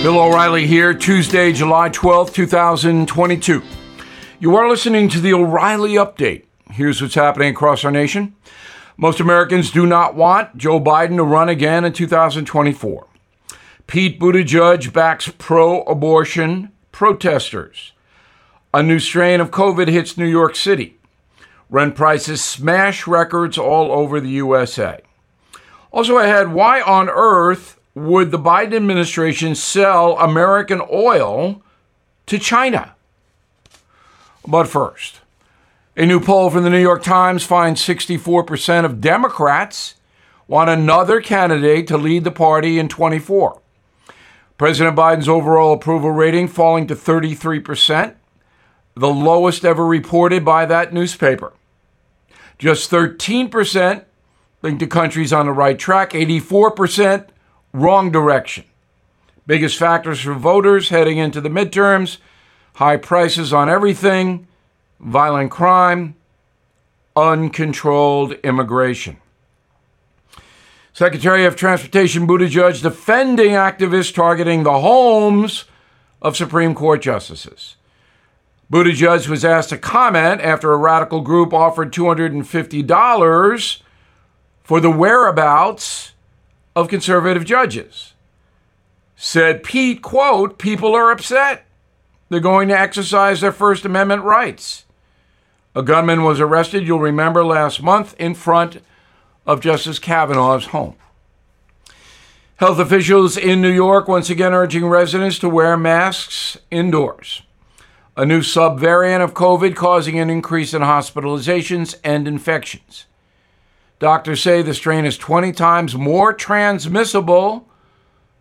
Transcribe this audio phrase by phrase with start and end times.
[0.00, 3.64] Bill O'Reilly here, Tuesday, July 12th, 2022.
[4.38, 6.44] You are listening to the O'Reilly Update.
[6.70, 8.36] Here's what's happening across our nation.
[8.96, 13.08] Most Americans do not want Joe Biden to run again in 2024.
[13.88, 17.90] Pete Buttigieg backs pro abortion protesters.
[18.72, 20.96] A new strain of COVID hits New York City.
[21.68, 25.00] Rent prices smash records all over the USA.
[25.90, 31.62] Also ahead, why on earth would the Biden administration sell American oil
[32.26, 32.94] to China?
[34.46, 35.20] But first,
[35.96, 39.94] a new poll from the New York Times finds 64% of Democrats
[40.46, 43.60] want another candidate to lead the party in 24.
[44.56, 48.14] President Biden's overall approval rating falling to 33%,
[48.94, 51.52] the lowest ever reported by that newspaper.
[52.58, 54.04] Just 13%
[54.62, 57.28] think the country's on the right track, 84%
[57.78, 58.64] wrong direction.
[59.46, 62.18] Biggest factors for voters heading into the midterms
[62.74, 64.46] high prices on everything,
[65.00, 66.14] violent crime,
[67.16, 69.16] uncontrolled immigration.
[70.92, 75.64] Secretary of Transportation Buttigieg defending activists targeting the homes
[76.22, 77.74] of Supreme Court justices.
[78.70, 83.82] Buttigieg was asked to comment after a radical group offered $250
[84.62, 86.12] for the whereabouts
[86.74, 88.14] of conservative judges.
[89.16, 91.66] Said Pete, quote, people are upset.
[92.28, 94.84] They're going to exercise their First Amendment rights.
[95.74, 98.82] A gunman was arrested, you'll remember, last month in front
[99.46, 100.94] of Justice Kavanaugh's home.
[102.56, 107.42] Health officials in New York once again urging residents to wear masks indoors.
[108.16, 113.06] A new subvariant of COVID causing an increase in hospitalizations and infections.
[113.98, 117.68] Doctors say the strain is 20 times more transmissible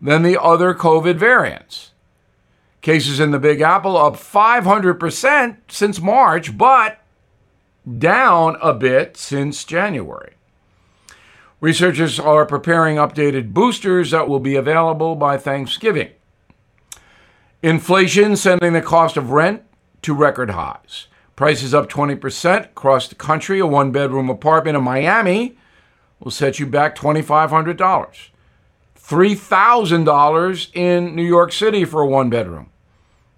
[0.00, 1.92] than the other COVID variants.
[2.80, 6.98] Cases in the Big Apple up 500% since March, but
[7.98, 10.34] down a bit since January.
[11.60, 16.10] Researchers are preparing updated boosters that will be available by Thanksgiving.
[17.62, 19.62] Inflation sending the cost of rent
[20.02, 21.06] to record highs.
[21.36, 23.58] Prices up 20% across the country.
[23.58, 25.56] A one bedroom apartment in Miami
[26.20, 28.30] will set you back $2,500.
[28.98, 32.70] $3,000 in New York City for a one bedroom.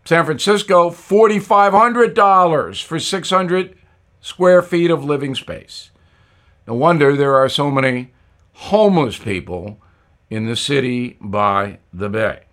[0.05, 3.77] San Francisco, $4,500 for 600
[4.21, 5.91] square feet of living space.
[6.67, 8.13] No wonder there are so many
[8.53, 9.81] homeless people
[10.31, 12.45] in the city by the bay.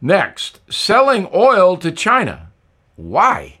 [0.00, 2.52] Next, selling oil to China.
[2.96, 3.60] Why?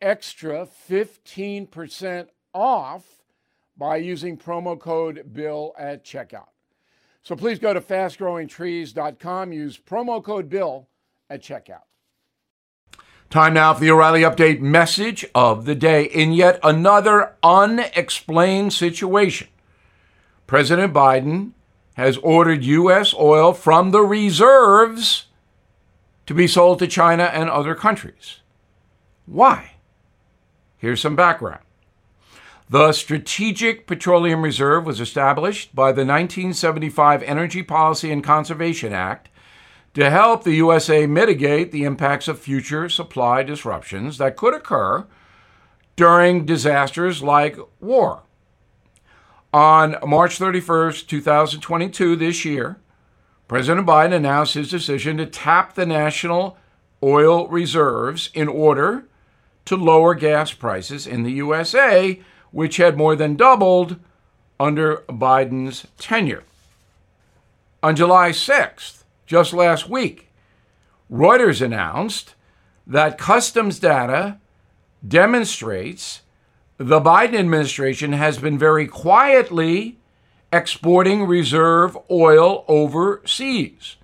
[0.00, 3.04] extra 15% off
[3.76, 6.48] by using promo code BILL at checkout.
[7.22, 10.88] So please go to fastgrowingtrees.com, use promo code BILL
[11.28, 11.82] at checkout.
[13.30, 16.04] Time now for the O'Reilly Update message of the day.
[16.04, 19.46] In yet another unexplained situation,
[20.48, 21.52] President Biden
[21.94, 23.14] has ordered U.S.
[23.14, 25.26] oil from the reserves
[26.26, 28.40] to be sold to China and other countries.
[29.26, 29.74] Why?
[30.80, 31.60] Here's some background.
[32.70, 39.28] The Strategic Petroleum Reserve was established by the 1975 Energy Policy and Conservation Act
[39.92, 45.06] to help the USA mitigate the impacts of future supply disruptions that could occur
[45.96, 48.22] during disasters like war.
[49.52, 52.78] On March 31st, 2022, this year,
[53.48, 56.56] President Biden announced his decision to tap the national
[57.02, 59.08] oil reserves in order
[59.70, 62.20] to lower gas prices in the USA,
[62.50, 64.00] which had more than doubled
[64.58, 66.42] under Biden's tenure.
[67.80, 70.28] On July 6th, just last week,
[71.08, 72.34] Reuters announced
[72.84, 74.38] that customs data
[75.06, 76.22] demonstrates
[76.76, 80.00] the Biden administration has been very quietly
[80.52, 83.98] exporting reserve oil overseas.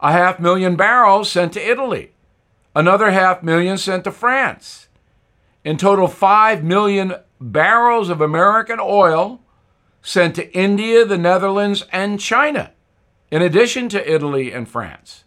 [0.00, 2.13] A half million barrels sent to Italy,
[2.74, 4.88] another half million sent to France.
[5.64, 9.40] In total, 5 million barrels of American oil
[10.02, 12.72] sent to India, the Netherlands, and China,
[13.30, 15.24] in addition to Italy and France.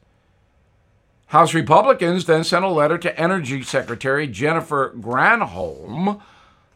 [1.28, 6.22] House Republicans then sent a letter to Energy Secretary Jennifer Granholm,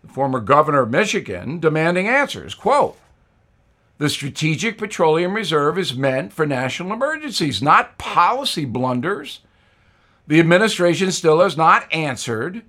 [0.04, 2.56] the former governor of Michigan, demanding answers.
[2.56, 2.98] Quote,
[4.02, 9.42] the Strategic Petroleum Reserve is meant for national emergencies, not policy blunders.
[10.32, 12.62] The administration still has not answered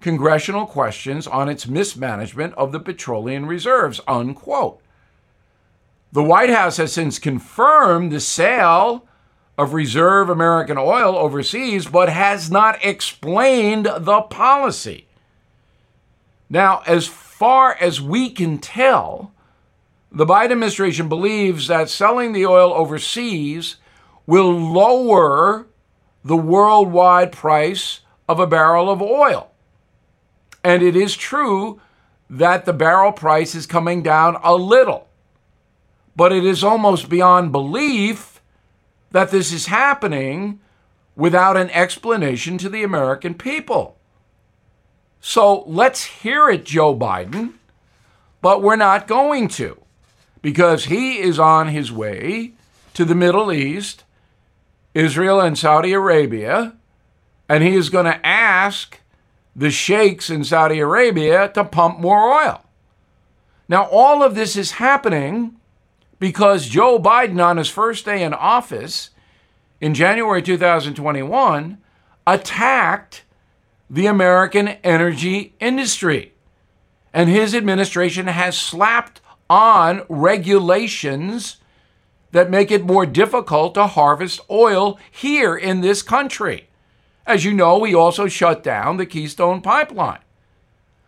[0.00, 4.80] congressional questions on its mismanagement of the petroleum reserves, unquote.
[6.10, 9.06] The White House has since confirmed the sale
[9.56, 15.06] of reserve American oil overseas, but has not explained the policy.
[16.50, 19.32] Now, as far as we can tell,
[20.10, 23.76] the Biden administration believes that selling the oil overseas
[24.26, 25.68] will lower
[26.24, 29.50] the worldwide price of a barrel of oil.
[30.62, 31.80] And it is true
[32.30, 35.08] that the barrel price is coming down a little.
[36.16, 38.40] But it is almost beyond belief
[39.10, 40.60] that this is happening
[41.14, 43.96] without an explanation to the American people.
[45.20, 47.54] So let's hear it, Joe Biden,
[48.42, 49.80] but we're not going to
[50.42, 52.52] because he is on his way
[52.92, 54.04] to the Middle East,
[54.94, 56.74] Israel and Saudi Arabia,
[57.48, 59.00] and he is going to ask
[59.54, 62.64] the sheikhs in Saudi Arabia to pump more oil.
[63.68, 65.56] Now, all of this is happening
[66.18, 69.10] because Joe Biden, on his first day in office
[69.80, 71.78] in January 2021,
[72.26, 73.24] attacked
[73.90, 76.32] the American energy industry.
[77.12, 81.58] And his administration has slapped on regulations
[82.34, 86.66] that make it more difficult to harvest oil here in this country.
[87.24, 90.18] As you know, we also shut down the Keystone Pipeline.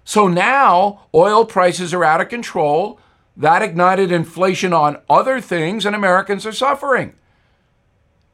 [0.05, 3.01] So now oil prices are out of control.
[3.37, 7.15] That ignited inflation on other things, and Americans are suffering.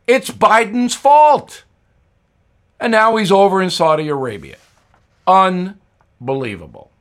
[0.07, 1.65] It's Biden's fault.
[2.79, 4.59] And now he's over in Saudi Arabia.
[5.27, 6.92] Unbelievable.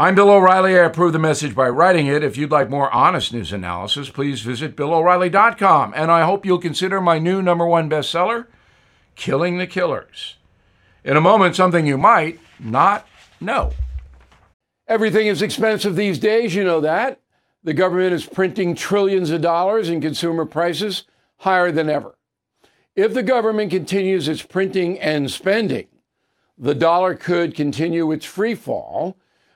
[0.00, 0.78] I'm Bill O'Reilly.
[0.78, 2.22] I approve the message by writing it.
[2.22, 5.92] If you'd like more honest news analysis, please visit BillO'Reilly.com.
[5.96, 8.46] And I hope you'll consider my new number one bestseller,
[9.16, 10.36] Killing the Killers.
[11.02, 13.08] In a moment, something you might not
[13.40, 13.72] know.
[14.86, 17.20] Everything is expensive these days, you know that.
[17.64, 21.06] The government is printing trillions of dollars and consumer prices
[21.38, 22.16] higher than ever.
[22.94, 25.88] If the government continues its printing and spending,
[26.56, 29.16] the dollar could continue its free fall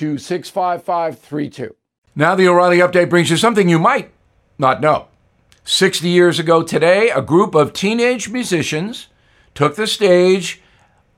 [0.00, 1.76] to 65532.
[2.16, 4.10] Now, the O'Reilly update brings you something you might
[4.58, 5.08] not know.
[5.64, 9.08] 60 years ago today, a group of teenage musicians
[9.54, 10.62] took the stage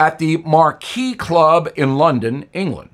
[0.00, 2.90] at the Marquee Club in London, England.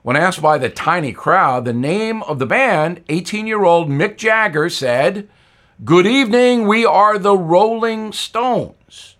[0.00, 4.16] When asked by the tiny crowd the name of the band, 18 year old Mick
[4.16, 5.28] Jagger said,
[5.84, 9.16] Good evening, we are the Rolling Stones.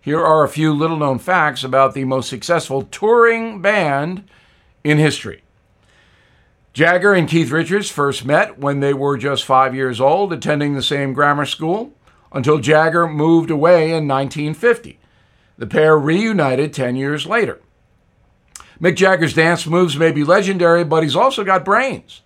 [0.00, 4.24] Here are a few little known facts about the most successful touring band
[4.84, 5.42] in history.
[6.72, 10.82] Jagger and Keith Richards first met when they were just five years old, attending the
[10.82, 11.92] same grammar school,
[12.32, 14.98] until Jagger moved away in 1950.
[15.58, 17.60] The pair reunited 10 years later.
[18.80, 22.22] Mick Jagger's dance moves may be legendary, but he's also got brains.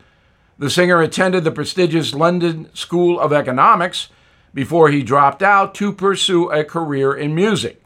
[0.59, 4.09] The singer attended the prestigious London School of Economics
[4.53, 7.83] before he dropped out to pursue a career in music.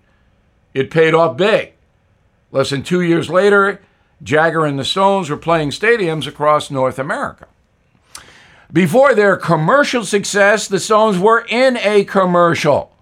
[0.74, 1.72] It paid off big
[2.50, 3.80] Less than two years later,
[4.22, 7.46] Jagger and the Stones were playing stadiums across North America.
[8.72, 12.94] Before their commercial success, the Stones were in a commercial.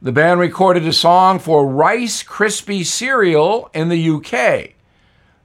[0.00, 4.74] The band recorded a song for Rice Krispie cereal in the UK.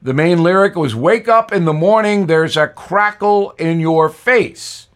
[0.01, 4.87] The main lyric was Wake up in the morning, there's a crackle in your face.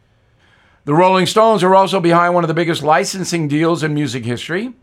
[0.85, 4.73] The Rolling Stones are also behind one of the biggest licensing deals in music history.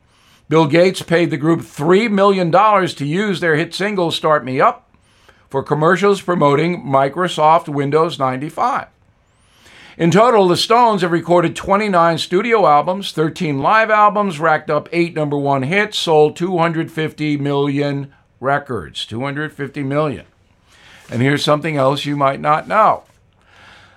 [0.48, 4.91] Bill Gates paid the group $3 million to use their hit single Start Me Up
[5.52, 8.88] for commercials promoting Microsoft Windows 95.
[9.98, 15.14] In total, the Stones have recorded 29 studio albums, 13 live albums, racked up eight
[15.14, 19.04] number one hits, sold 250 million records.
[19.04, 20.24] 250 million.
[21.10, 23.04] And here's something else you might not know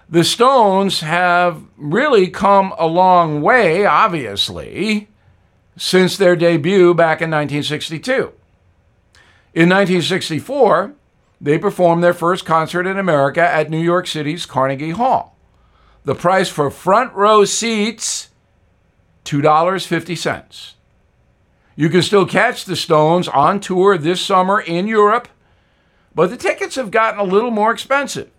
[0.10, 5.08] the Stones have really come a long way, obviously,
[5.78, 8.34] since their debut back in 1962.
[9.54, 10.96] In 1964,
[11.46, 15.38] they performed their first concert in America at New York City's Carnegie Hall.
[16.04, 18.30] The price for front row seats,
[19.26, 20.74] $2.50.
[21.76, 25.28] You can still catch the Stones on tour this summer in Europe,
[26.16, 28.32] but the tickets have gotten a little more expensive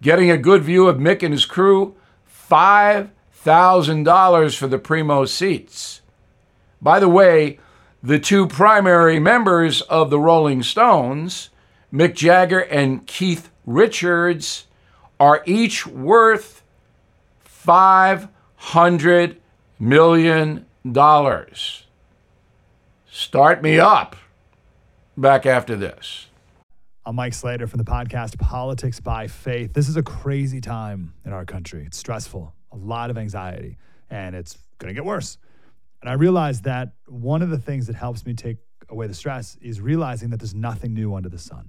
[0.00, 1.94] getting a good view of Mick and his crew,
[2.50, 6.00] $5,000 for the primo seats.
[6.80, 7.58] By the way,
[8.02, 11.50] the two primary members of the Rolling Stones,
[11.92, 14.66] Mick Jagger and Keith Richards,
[15.20, 16.64] are each worth
[17.46, 19.36] $500
[19.78, 20.66] million.
[23.10, 24.16] Start me up.
[25.16, 26.26] Back after this.
[27.04, 29.74] I'm Mike Slater from the podcast Politics by Faith.
[29.74, 31.84] This is a crazy time in our country.
[31.84, 33.76] It's stressful, a lot of anxiety,
[34.08, 35.36] and it's going to get worse.
[36.00, 38.56] And I realized that one of the things that helps me take
[38.88, 41.68] away the stress is realizing that there's nothing new under the sun.